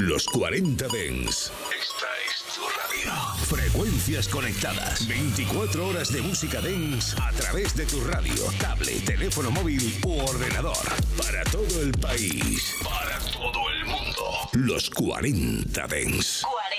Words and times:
Los 0.00 0.24
40 0.28 0.88
Dens. 0.88 1.52
Esta 1.78 2.06
es 2.26 2.54
tu 2.54 2.62
radio. 2.62 3.12
Frecuencias 3.44 4.28
conectadas. 4.28 5.06
24 5.06 5.88
horas 5.88 6.10
de 6.10 6.22
música 6.22 6.58
dance 6.62 7.14
a 7.20 7.30
través 7.32 7.76
de 7.76 7.84
tu 7.84 8.02
radio, 8.04 8.32
tablet, 8.58 9.04
teléfono 9.04 9.50
móvil 9.50 10.00
u 10.06 10.20
ordenador. 10.20 10.74
Para 11.18 11.44
todo 11.44 11.82
el 11.82 11.92
país. 11.92 12.76
Para 12.82 13.18
todo 13.30 13.60
el 13.68 13.84
mundo. 13.84 14.48
Los 14.54 14.88
40 14.88 15.86
Dens. 15.86 16.46
40. 16.50 16.69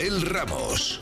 Abel 0.00 0.22
Ramos. 0.22 0.98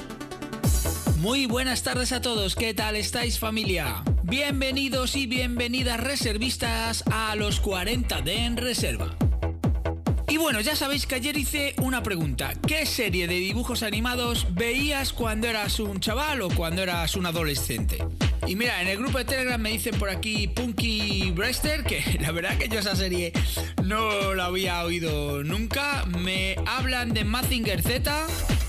Muy 1.18 1.46
buenas 1.46 1.84
tardes 1.84 2.10
a 2.10 2.20
todos, 2.20 2.56
¿qué 2.56 2.74
tal 2.74 2.96
estáis 2.96 3.38
familia? 3.38 4.02
Bienvenidos 4.24 5.14
y 5.14 5.28
bienvenidas 5.28 6.00
reservistas 6.00 7.04
a 7.08 7.36
los 7.36 7.60
40 7.60 8.22
de 8.22 8.44
En 8.44 8.56
Reserva. 8.56 9.14
Y 10.28 10.36
bueno, 10.36 10.60
ya 10.60 10.74
sabéis 10.74 11.06
que 11.06 11.14
ayer 11.14 11.36
hice 11.36 11.76
una 11.80 12.02
pregunta. 12.02 12.54
¿Qué 12.66 12.86
serie 12.86 13.28
de 13.28 13.36
dibujos 13.36 13.84
animados 13.84 14.48
veías 14.54 15.12
cuando 15.12 15.46
eras 15.46 15.78
un 15.78 16.00
chaval 16.00 16.42
o 16.42 16.48
cuando 16.48 16.82
eras 16.82 17.14
un 17.14 17.26
adolescente? 17.26 17.98
Y 18.48 18.56
mira, 18.56 18.82
en 18.82 18.88
el 18.88 18.98
grupo 18.98 19.18
de 19.18 19.26
Telegram 19.26 19.60
me 19.60 19.70
dicen 19.70 19.96
por 19.96 20.10
aquí 20.10 20.48
Punky 20.48 21.30
Brewster, 21.30 21.84
que 21.84 22.18
la 22.20 22.32
verdad 22.32 22.58
que 22.58 22.68
yo 22.68 22.80
esa 22.80 22.96
serie 22.96 23.32
no 23.84 24.34
la 24.34 24.46
había 24.46 24.82
oído 24.82 25.44
nunca. 25.44 26.04
Me 26.06 26.56
hablan 26.66 27.14
de 27.14 27.22
Mazinger 27.22 27.80
Z. 27.80 28.26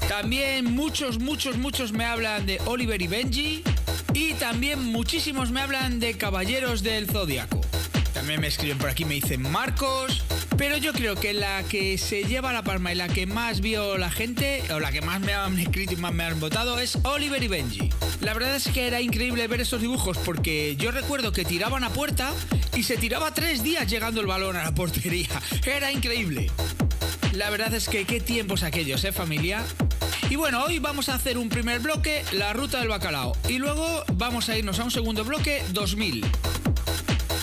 También 0.09 0.65
muchos, 0.73 1.19
muchos, 1.19 1.57
muchos 1.57 1.91
me 1.91 2.03
hablan 2.03 2.47
de 2.47 2.59
Oliver 2.65 2.99
y 2.99 3.05
Benji. 3.05 3.63
Y 4.11 4.33
también 4.33 4.83
muchísimos 4.83 5.51
me 5.51 5.61
hablan 5.61 5.99
de 5.99 6.15
Caballeros 6.17 6.81
del 6.81 7.05
Zodiaco. 7.07 7.61
También 8.11 8.41
me 8.41 8.47
escriben 8.47 8.79
por 8.79 8.89
aquí, 8.89 9.05
me 9.05 9.13
dicen 9.13 9.43
Marcos. 9.43 10.23
Pero 10.57 10.77
yo 10.77 10.93
creo 10.93 11.13
que 11.13 11.33
la 11.33 11.61
que 11.61 11.99
se 11.99 12.23
lleva 12.23 12.51
la 12.51 12.63
palma 12.63 12.91
y 12.91 12.95
la 12.95 13.07
que 13.07 13.27
más 13.27 13.61
vio 13.61 13.99
la 13.99 14.09
gente, 14.09 14.63
o 14.73 14.79
la 14.79 14.91
que 14.91 15.01
más 15.01 15.21
me 15.21 15.35
han 15.35 15.59
escrito 15.59 15.93
y 15.93 15.97
más 15.97 16.11
me 16.11 16.23
han 16.23 16.39
votado, 16.39 16.79
es 16.79 16.97
Oliver 17.03 17.43
y 17.43 17.47
Benji. 17.47 17.89
La 18.21 18.33
verdad 18.33 18.55
es 18.55 18.67
que 18.67 18.87
era 18.87 19.01
increíble 19.01 19.47
ver 19.47 19.61
esos 19.61 19.79
dibujos 19.79 20.17
porque 20.17 20.75
yo 20.75 20.89
recuerdo 20.89 21.31
que 21.31 21.45
tiraban 21.45 21.83
a 21.83 21.91
puerta 21.91 22.33
y 22.75 22.81
se 22.81 22.97
tiraba 22.97 23.31
tres 23.35 23.61
días 23.61 23.87
llegando 23.87 24.21
el 24.21 24.27
balón 24.27 24.57
a 24.57 24.63
la 24.63 24.73
portería. 24.73 25.29
Era 25.67 25.91
increíble. 25.91 26.49
La 27.33 27.51
verdad 27.51 27.73
es 27.75 27.87
que 27.87 28.05
qué 28.05 28.19
tiempos 28.19 28.63
aquellos, 28.63 29.03
¿eh, 29.03 29.11
familia? 29.11 29.63
Y 30.29 30.35
bueno, 30.35 30.63
hoy 30.63 30.79
vamos 30.79 31.09
a 31.09 31.15
hacer 31.15 31.37
un 31.37 31.49
primer 31.49 31.79
bloque, 31.79 32.23
la 32.33 32.53
ruta 32.53 32.79
del 32.79 32.87
bacalao. 32.87 33.35
Y 33.47 33.57
luego 33.57 34.03
vamos 34.13 34.49
a 34.49 34.57
irnos 34.57 34.79
a 34.79 34.83
un 34.83 34.91
segundo 34.91 35.23
bloque, 35.23 35.63
2000. 35.71 36.25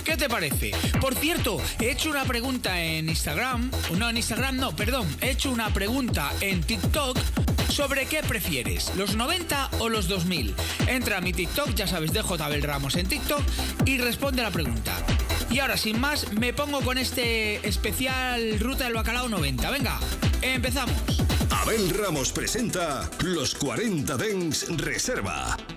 ¿Qué 0.05 0.17
te 0.17 0.29
parece? 0.29 0.71
Por 1.01 1.17
cierto, 1.17 1.61
he 1.81 1.91
hecho 1.91 2.11
una 2.11 2.25
pregunta 2.25 2.81
en 2.81 3.09
Instagram. 3.09 3.73
No, 3.99 4.09
en 4.09 4.17
Instagram 4.17 4.57
no, 4.57 4.75
perdón. 4.77 5.07
He 5.21 5.31
hecho 5.31 5.51
una 5.51 5.73
pregunta 5.73 6.33
en 6.41 6.63
TikTok 6.63 7.19
sobre 7.69 8.07
qué 8.07 8.23
prefieres, 8.23 8.93
los 8.97 9.17
90 9.17 9.71
o 9.81 9.89
los 9.89 10.07
2000. 10.07 10.55
Entra 10.87 11.19
a 11.19 11.21
mi 11.21 11.33
TikTok, 11.33 11.75
ya 11.75 11.87
sabes, 11.87 12.13
de 12.13 12.23
JBel 12.23 12.63
Ramos 12.63 12.95
en 12.95 13.09
TikTok 13.09 13.43
y 13.85 13.99
responde 13.99 14.43
la 14.43 14.51
pregunta. 14.51 14.97
Y 15.51 15.59
ahora, 15.59 15.77
sin 15.77 16.01
más, 16.01 16.33
me 16.33 16.53
pongo 16.53 16.81
con 16.83 16.99
este 16.99 17.67
especial 17.67 18.61
Ruta 18.61 18.85
del 18.85 18.95
Bacalao 18.95 19.29
90. 19.29 19.71
Venga, 19.71 19.99
empezamos. 20.41 21.26
Abel 21.67 21.91
Ramos 21.91 22.31
presenta 22.31 23.11
Los 23.25 23.57
40 23.57 24.17
Dens 24.17 24.69
Reserva. 24.79 25.57
Reserva. 25.57 25.76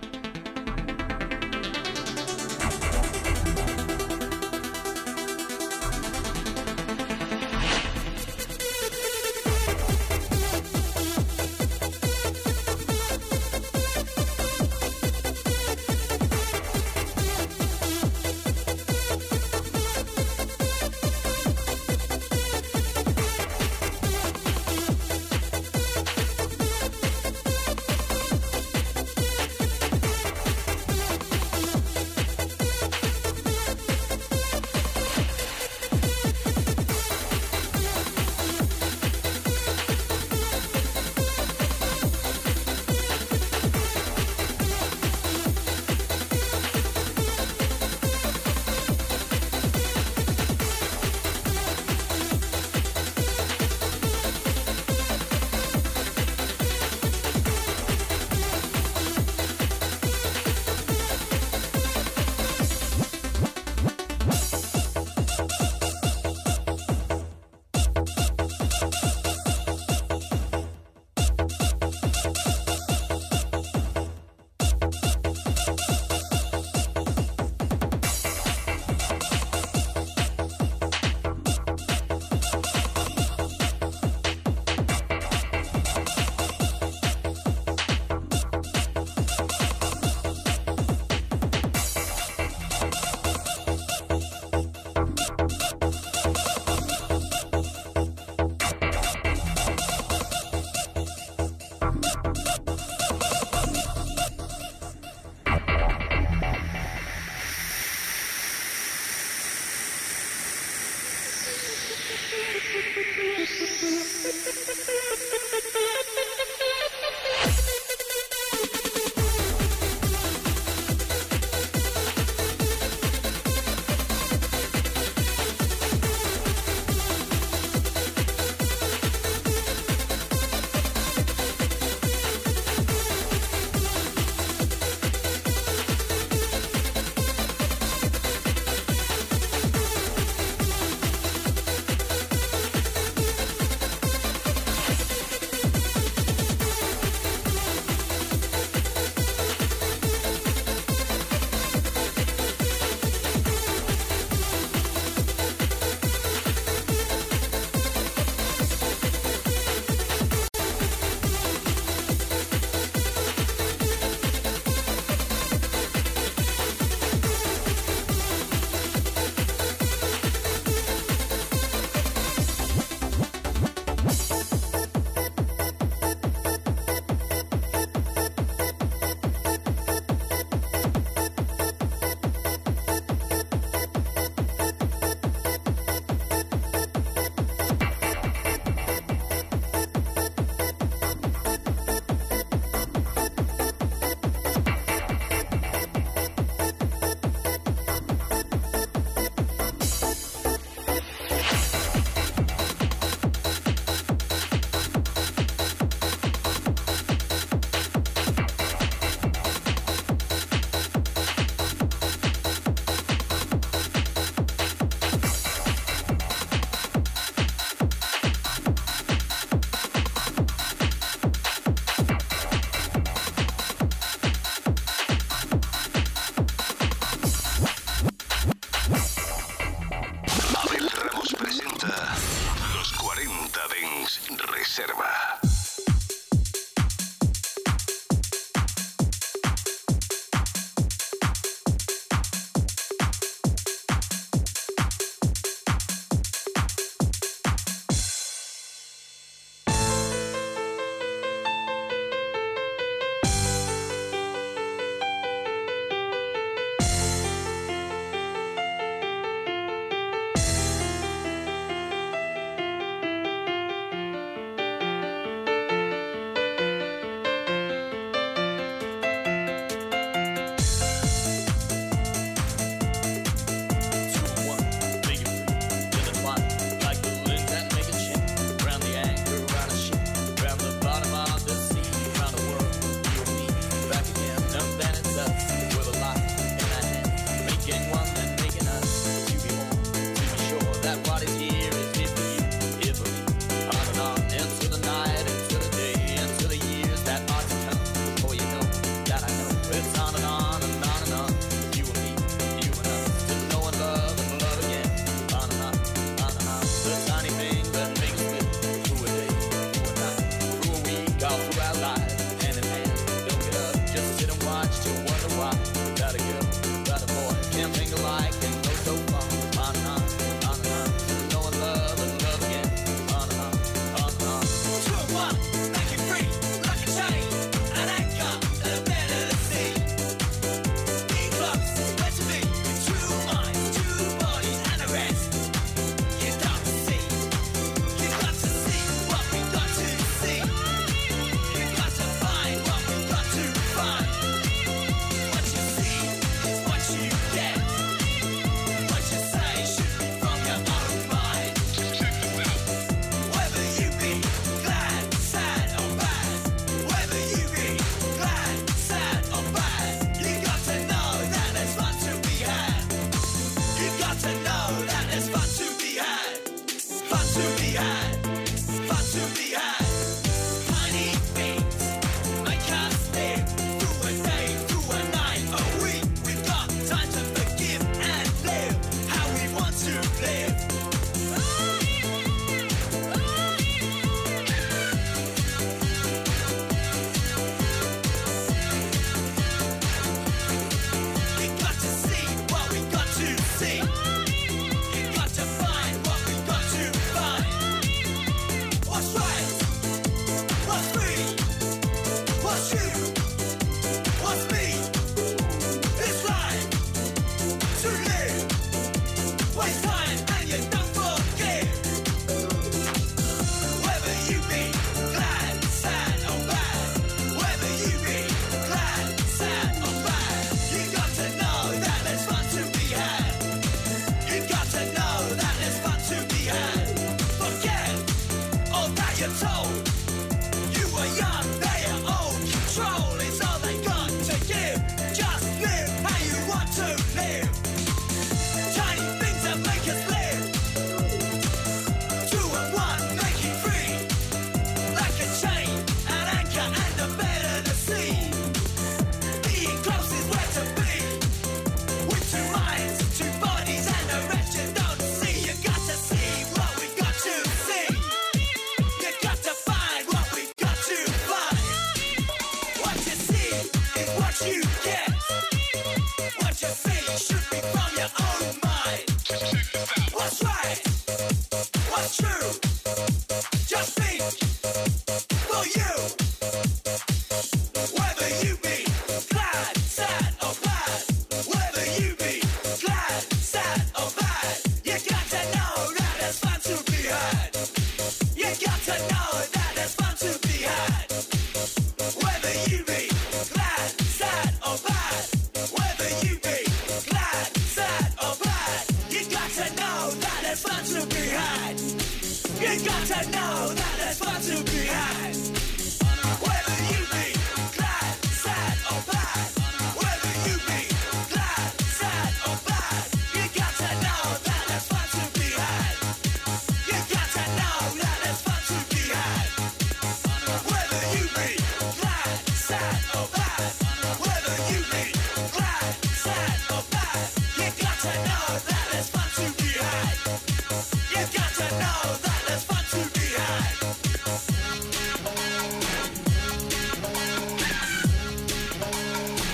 umbrella. 311.34 311.99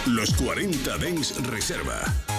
Los 0.06 0.32
40 0.36 0.98
Dens 1.00 1.34
Reserva. 1.48 2.35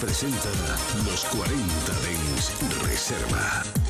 Presenta 0.00 0.48
los 1.04 1.24
40 1.26 1.92
Dens 2.02 2.52
Reserva. 2.82 3.83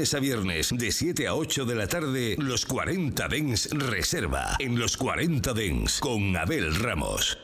Lunes 0.00 0.14
a 0.14 0.18
viernes, 0.18 0.70
de 0.74 0.92
7 0.92 1.26
a 1.26 1.34
8 1.34 1.66
de 1.66 1.74
la 1.74 1.86
tarde, 1.86 2.34
los 2.38 2.64
40 2.64 3.28
Dens 3.28 3.68
Reserva. 3.70 4.56
En 4.58 4.78
los 4.78 4.96
40 4.96 5.52
Dens, 5.52 6.00
con 6.00 6.34
Abel 6.38 6.74
Ramos. 6.74 7.39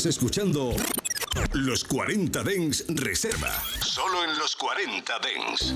Estás 0.00 0.16
escuchando 0.16 0.74
los 1.52 1.84
40 1.84 2.42
Dens 2.42 2.86
Reserva. 2.88 3.62
Solo 3.84 4.24
en 4.24 4.38
los 4.38 4.56
40 4.56 5.18
Dens. 5.18 5.74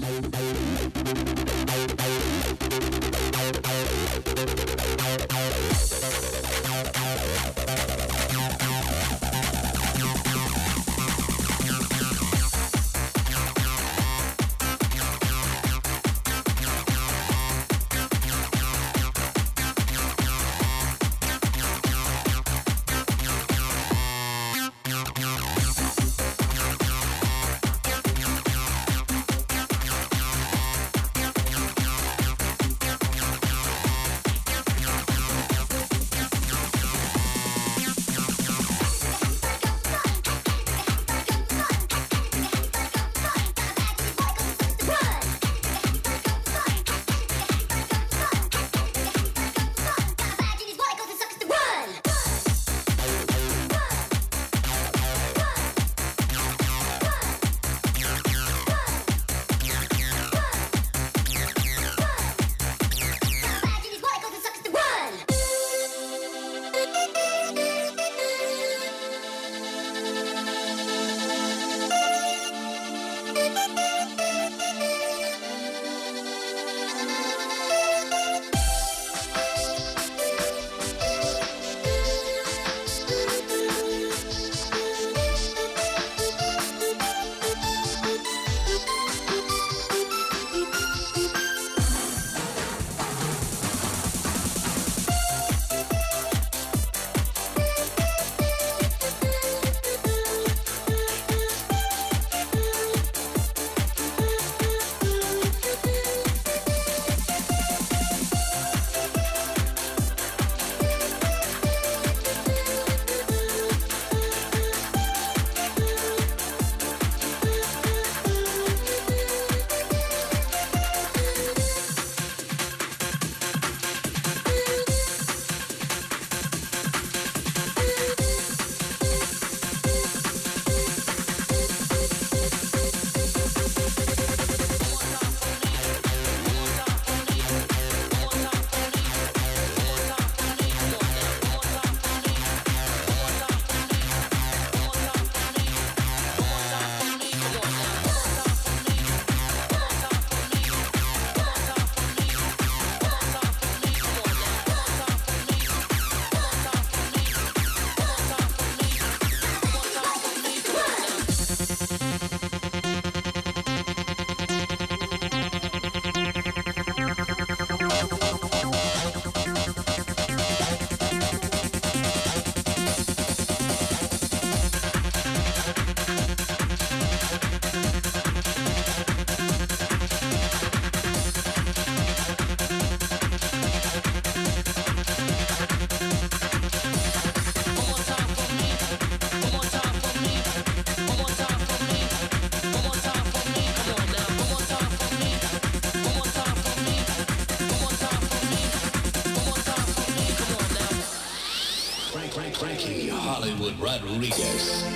Hollywood 202.85 203.79
Rodriguez. 203.81 204.94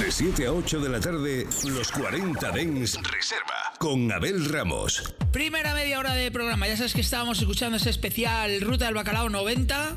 De 0.00 0.10
7 0.10 0.46
a 0.46 0.52
8 0.52 0.80
de 0.80 0.88
la 0.88 1.00
tarde, 1.00 1.46
los 1.68 1.92
40 1.92 2.50
Dens 2.50 2.98
Reserva 3.02 3.72
con 3.78 4.10
Abel 4.12 4.44
Ramos. 4.48 5.14
Primera 5.32 5.74
media 5.74 5.98
hora 5.98 6.14
de 6.14 6.30
programa. 6.30 6.68
Ya 6.68 6.76
sabes 6.76 6.94
que 6.94 7.00
estábamos 7.00 7.40
escuchando 7.40 7.76
ese 7.76 7.90
especial 7.90 8.60
Ruta 8.60 8.86
del 8.86 8.94
Bacalao 8.94 9.28
90 9.28 9.96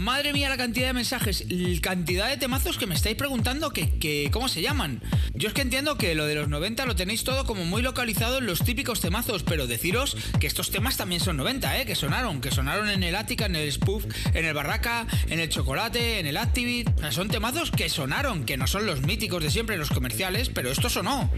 Madre 0.00 0.32
mía 0.32 0.48
la 0.48 0.56
cantidad 0.56 0.86
de 0.86 0.92
mensajes, 0.94 1.44
la 1.50 1.78
cantidad 1.82 2.26
de 2.30 2.38
temazos 2.38 2.78
que 2.78 2.86
me 2.86 2.94
estáis 2.94 3.16
preguntando 3.16 3.70
que, 3.70 4.30
cómo 4.32 4.48
se 4.48 4.62
llaman. 4.62 5.02
Yo 5.34 5.48
es 5.48 5.52
que 5.52 5.60
entiendo 5.60 5.98
que 5.98 6.14
lo 6.14 6.24
de 6.24 6.36
los 6.36 6.48
90 6.48 6.86
lo 6.86 6.96
tenéis 6.96 7.22
todo 7.22 7.44
como 7.44 7.66
muy 7.66 7.82
localizado 7.82 8.38
en 8.38 8.46
los 8.46 8.64
típicos 8.64 9.02
temazos, 9.02 9.42
pero 9.42 9.66
deciros 9.66 10.16
que 10.40 10.46
estos 10.46 10.70
temas 10.70 10.96
también 10.96 11.20
son 11.20 11.36
90, 11.36 11.82
¿eh? 11.82 11.84
Que 11.84 11.94
sonaron, 11.94 12.40
que 12.40 12.50
sonaron 12.50 12.88
en 12.88 13.02
el 13.02 13.14
Ática, 13.14 13.44
en 13.44 13.56
el 13.56 13.70
Spoof, 13.70 14.06
en 14.32 14.46
el 14.46 14.54
Barraca, 14.54 15.06
en 15.28 15.38
el 15.38 15.50
Chocolate, 15.50 16.18
en 16.18 16.26
el 16.26 16.38
Activit. 16.38 16.88
O 16.96 17.00
sea, 17.00 17.12
son 17.12 17.28
temazos 17.28 17.70
que 17.70 17.90
sonaron, 17.90 18.46
que 18.46 18.56
no 18.56 18.66
son 18.66 18.86
los 18.86 19.02
míticos 19.02 19.42
de 19.42 19.50
siempre, 19.50 19.76
los 19.76 19.90
comerciales, 19.90 20.48
pero 20.48 20.70
esto 20.70 20.88
sonó. 20.88 21.30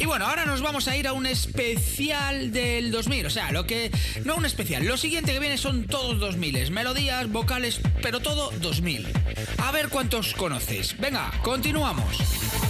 Y 0.00 0.06
bueno, 0.06 0.26
ahora 0.26 0.46
nos 0.46 0.62
vamos 0.62 0.88
a 0.88 0.96
ir 0.96 1.06
a 1.06 1.12
un 1.12 1.26
especial 1.26 2.50
del 2.50 2.90
2000, 2.90 3.26
o 3.26 3.30
sea, 3.30 3.52
lo 3.52 3.66
que... 3.66 3.92
No 4.24 4.34
un 4.34 4.46
especial, 4.46 4.84
lo 4.84 4.96
siguiente 4.96 5.32
que 5.32 5.38
viene 5.38 5.58
son 5.58 5.84
todos 5.84 6.18
2000, 6.18 6.72
melodías, 6.72 7.30
vocales, 7.30 7.80
pero 8.02 8.20
todo 8.20 8.50
2000. 8.60 9.06
A 9.58 9.70
ver 9.72 9.88
cuántos 9.88 10.34
conoces. 10.34 10.96
Venga, 10.98 11.30
continuamos. 11.42 12.63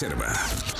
Reserva. 0.00 0.77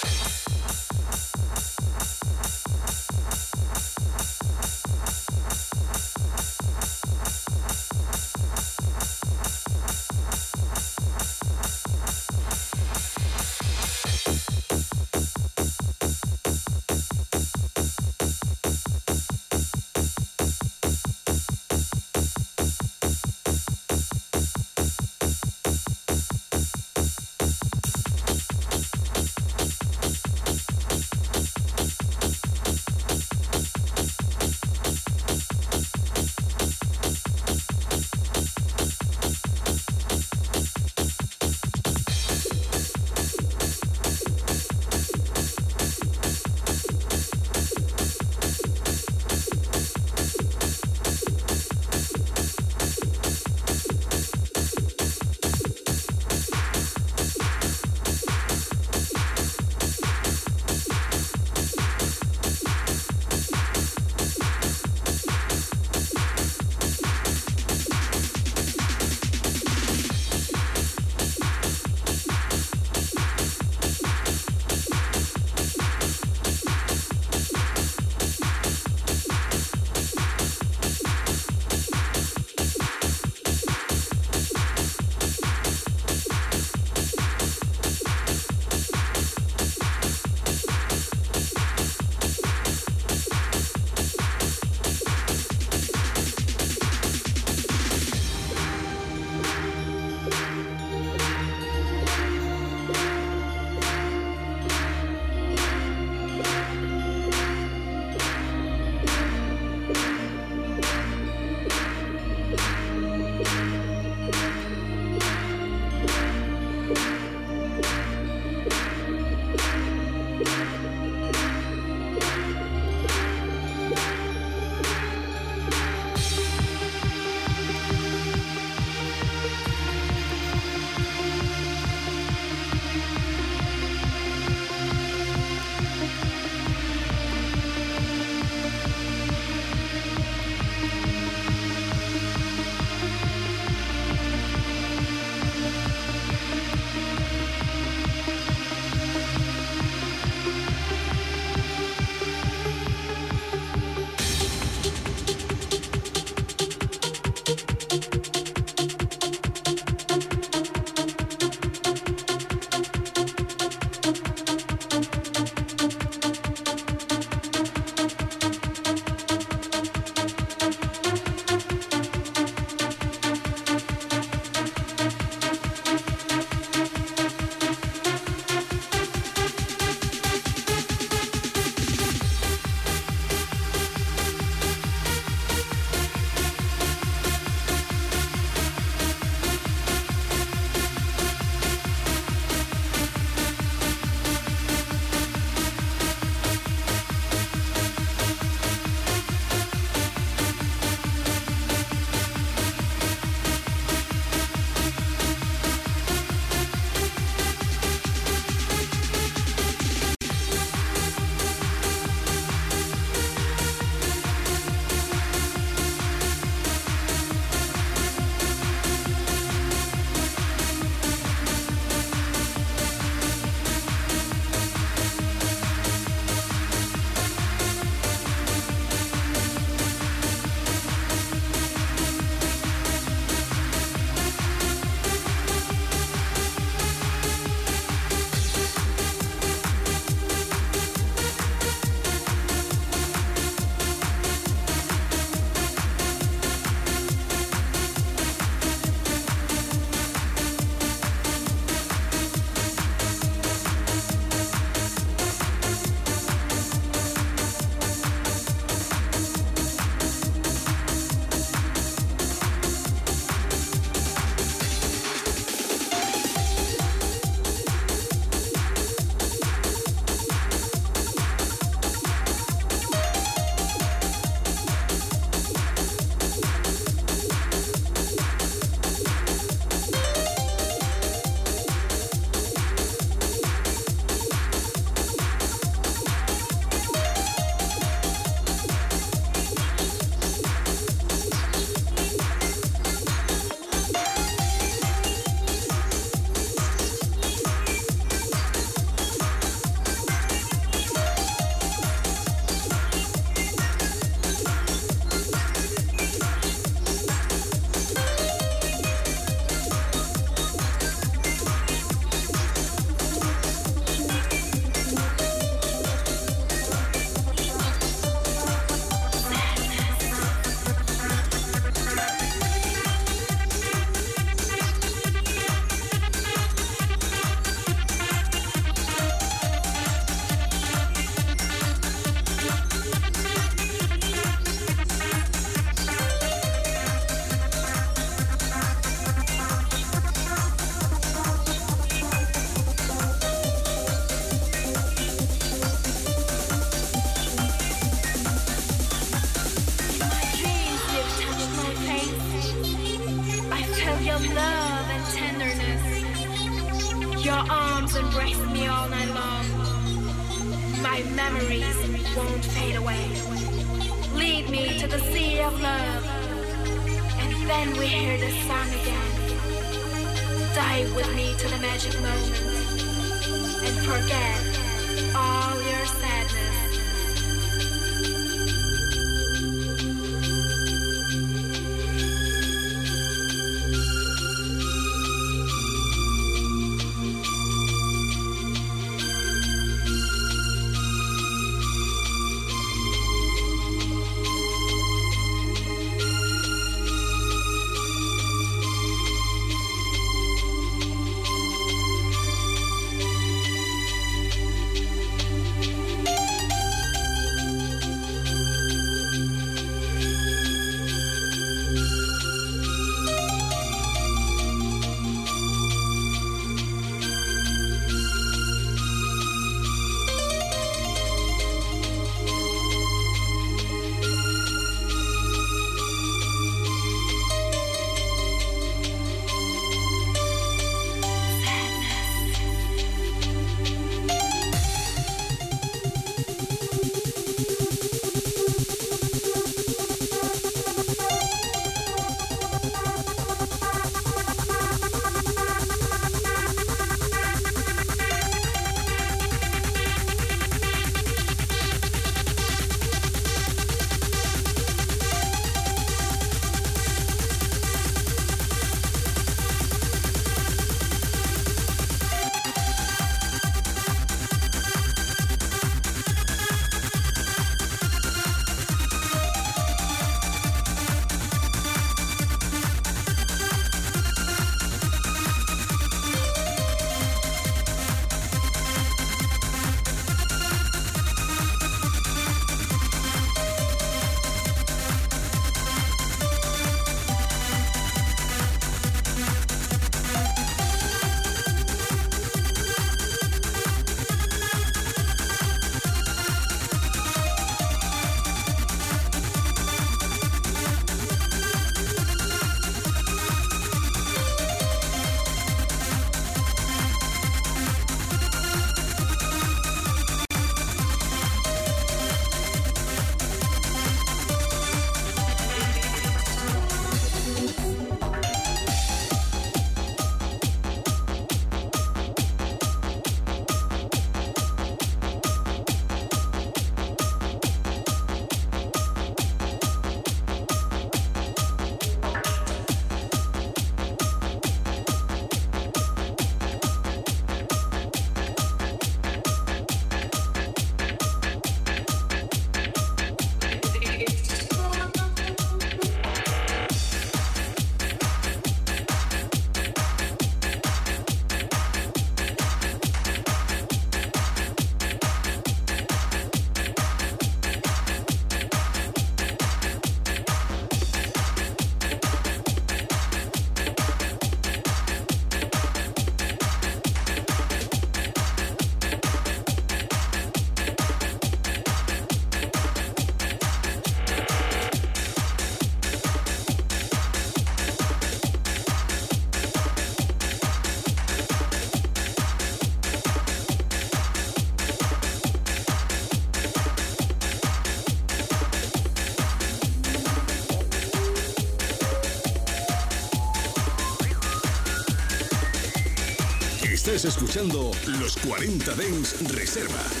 Escuchando 597.05 597.71
los 597.99 598.17
40 598.17 598.75
Dens 598.75 599.15
Reserva. 599.31 600.00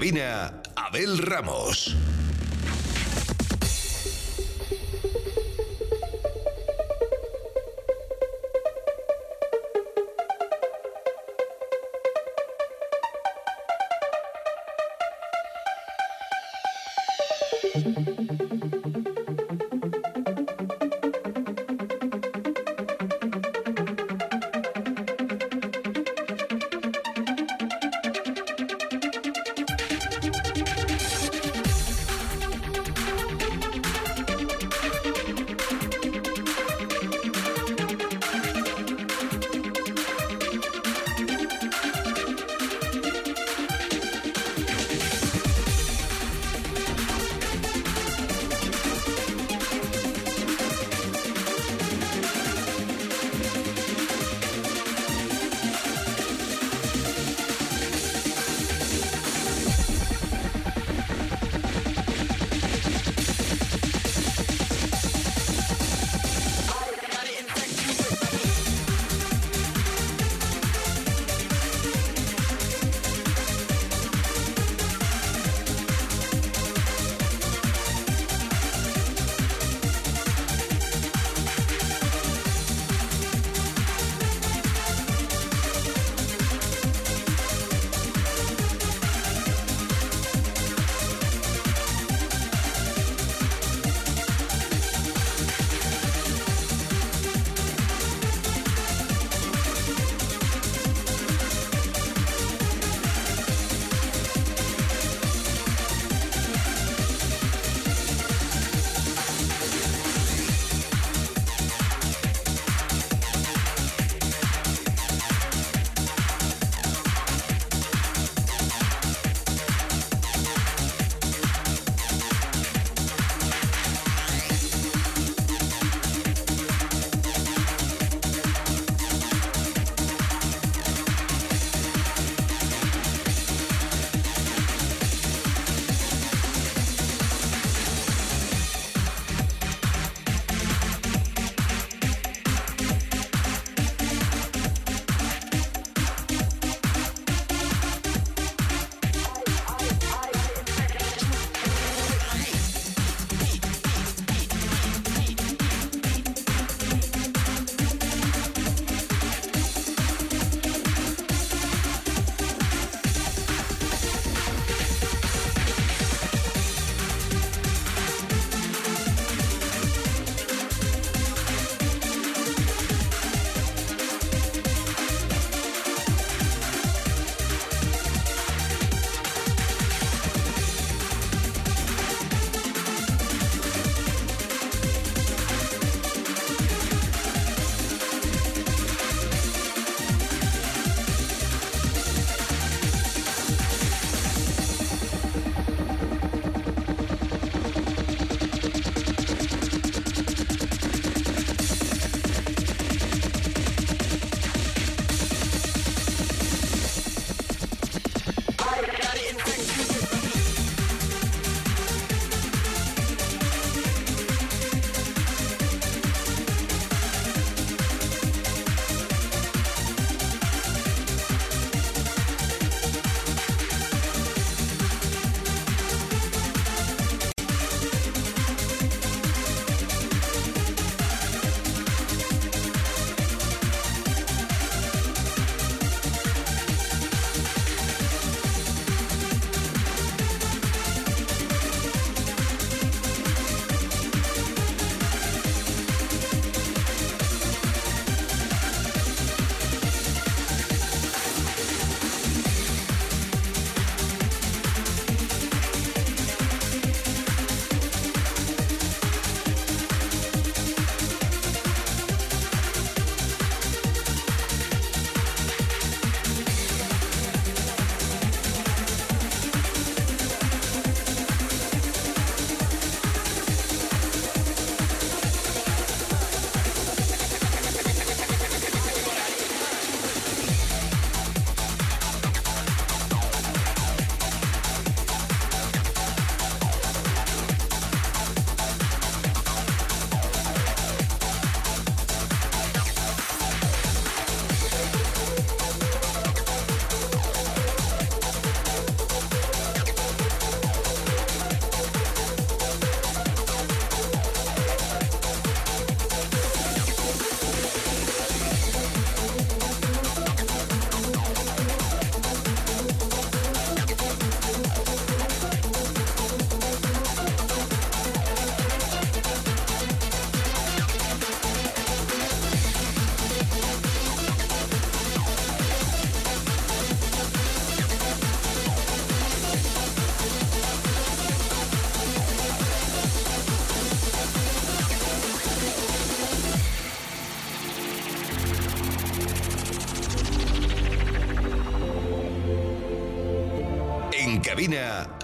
Cabina, 0.00 0.50
Abel 0.76 1.18
Ramos. 1.18 1.94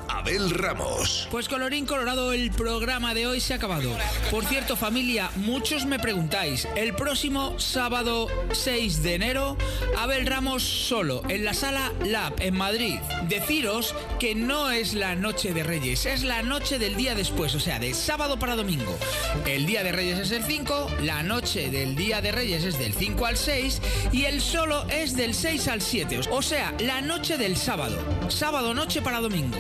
Abel 0.08 0.50
Ramos. 0.50 1.28
Pues 1.30 1.48
colorín 1.48 1.86
colorado, 1.86 2.32
el 2.32 2.50
programa 2.50 3.14
de 3.14 3.28
hoy 3.28 3.40
se 3.40 3.52
ha 3.52 3.56
acabado. 3.56 3.96
Por 4.30 4.44
cierto, 4.44 4.74
familia, 4.74 5.30
muchos 5.36 5.86
me 5.86 6.00
preguntáis, 6.00 6.66
el 6.74 6.94
próximo 6.94 7.58
sábado 7.60 8.26
6 8.50 9.04
de 9.04 9.14
enero, 9.14 9.56
Abel 9.96 10.26
Ramos 10.26 10.64
solo, 10.64 11.22
en 11.28 11.44
la 11.44 11.54
sala 11.54 11.92
Lab, 12.04 12.34
en 12.40 12.56
Madrid. 12.56 12.98
Deciros 13.28 13.94
que 14.18 14.34
no 14.34 14.70
es 14.70 14.94
la 14.94 15.14
noche 15.14 15.54
de 15.54 15.62
Reyes, 15.62 16.06
es 16.06 16.24
la 16.24 16.42
noche 16.42 16.80
del 16.80 16.96
día 16.96 17.14
después, 17.14 17.54
o 17.54 17.60
sea, 17.60 17.78
de 17.78 17.94
sábado 17.94 18.38
para 18.38 18.56
domingo. 18.56 18.96
El 19.46 19.66
día 19.66 19.84
de 19.84 19.92
Reyes 19.92 20.18
es 20.18 20.30
el 20.32 20.42
5, 20.42 20.88
la 21.02 21.22
noche 21.22 21.70
del 21.70 21.94
día 21.94 22.20
de 22.20 22.32
Reyes 22.32 22.64
es 22.64 22.78
del 22.78 22.94
5 22.94 23.26
al 23.26 23.36
6 23.36 23.80
y 24.10 24.24
el 24.24 24.40
solo 24.40 24.86
es 24.88 25.14
del 25.14 25.34
6 25.34 25.68
al 25.68 25.82
7, 25.82 26.20
o 26.30 26.42
sea, 26.42 26.74
la 26.80 27.00
noche 27.00 27.38
del 27.38 27.56
sábado. 27.56 27.96
Sábado 28.28 28.74
noche 28.74 29.00
para 29.02 29.20
domingo. 29.20 29.58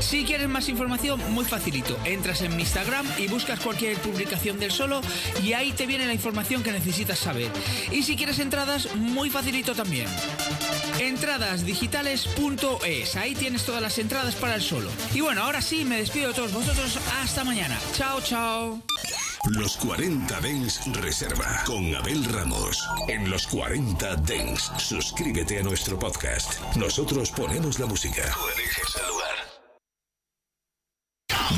Si 0.00 0.24
quieres 0.24 0.48
más 0.48 0.68
información, 0.68 1.20
muy 1.32 1.44
facilito. 1.44 1.96
Entras 2.04 2.42
en 2.42 2.56
mi 2.56 2.62
Instagram 2.62 3.06
y 3.18 3.28
buscas 3.28 3.60
cualquier 3.60 3.96
publicación 3.98 4.58
del 4.58 4.72
solo 4.72 5.00
y 5.42 5.52
ahí 5.52 5.70
te 5.72 5.86
viene 5.86 6.06
la 6.06 6.12
información 6.12 6.60
que 6.62 6.72
necesitas 6.72 7.20
saber. 7.20 7.50
Y 7.90 8.02
si 8.02 8.16
quieres 8.16 8.40
entradas, 8.40 8.94
muy 8.96 9.30
facilito 9.30 9.74
también. 9.74 10.08
Entradasdigitales.es, 10.98 13.16
ahí 13.16 13.34
tienes 13.34 13.64
todas 13.64 13.80
las 13.80 13.96
entradas 13.98 14.34
para 14.34 14.56
el 14.56 14.62
solo. 14.62 14.90
Y 15.14 15.20
bueno, 15.20 15.44
ahora 15.44 15.62
sí, 15.62 15.84
me 15.84 15.98
despido 15.98 16.28
de 16.28 16.34
todos 16.34 16.52
vosotros. 16.52 16.98
Hasta 17.22 17.44
mañana. 17.44 17.78
Chao, 17.94 18.20
chao. 18.20 18.82
Los 19.50 19.76
40 19.78 20.40
Dens 20.40 20.80
Reserva 20.94 21.64
con 21.66 21.92
Abel 21.96 22.24
Ramos. 22.26 22.88
En 23.08 23.28
los 23.28 23.48
40 23.48 24.14
Dens, 24.16 24.70
suscríbete 24.78 25.58
a 25.58 25.64
nuestro 25.64 25.98
podcast. 25.98 26.60
Nosotros 26.76 27.32
ponemos 27.32 27.80
la 27.80 27.86
música. 27.86 28.22
Tú 28.32 28.40
eliges 28.56 28.96
el 29.00 29.08
lugar. 29.08 29.34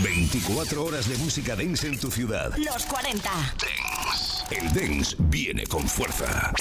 24 0.02 0.82
horas 0.82 1.08
de 1.10 1.18
música 1.18 1.54
dance 1.54 1.86
en 1.86 2.00
tu 2.00 2.10
ciudad. 2.10 2.56
Los 2.56 2.86
40. 2.86 3.30
Dance. 3.30 4.44
El 4.50 4.72
dance 4.72 5.14
viene 5.18 5.66
con 5.66 5.86
fuerza. 5.86 6.54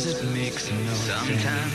Sometimes 0.00 0.22
it 0.22 0.26
makes 0.32 0.70
no 0.70 0.94
Sometimes 0.94 1.44
no 1.44 1.69